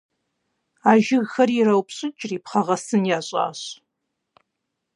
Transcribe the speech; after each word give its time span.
А 0.89 0.91
жыгхэри 1.05 1.55
ираупщӏыкӏри, 1.61 2.37
пхъэгъэсын 2.43 3.03
ящӏащ. 3.17 3.61